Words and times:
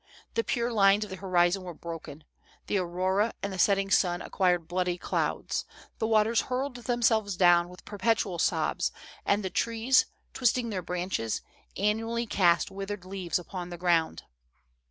The 0.33 0.43
pure 0.43 0.71
lines 0.73 1.03
of 1.03 1.11
the 1.11 1.15
horizon 1.17 1.61
were 1.61 1.75
broken. 1.75 2.23
The 2.65 2.79
au 2.79 2.85
rora 2.85 3.33
and 3.43 3.53
the 3.53 3.59
setting 3.59 3.91
sun 3.91 4.19
acquired 4.19 4.67
bloody 4.67 4.97
clouds; 4.97 5.63
the 5.99 6.07
waters 6.07 6.41
hurled 6.49 6.75
themselves 6.77 7.37
down 7.37 7.69
with 7.69 7.85
perpetual 7.85 8.39
sobs, 8.39 8.91
and 9.27 9.43
the 9.43 9.51
trees, 9.51 10.07
twisting 10.33 10.71
their 10.71 10.81
branches, 10.81 11.43
annually 11.77 12.25
cast 12.25 12.71
withered 12.71 13.05
leaves 13.05 13.37
upon 13.37 13.69
the 13.69 13.77
ground." 13.77 14.23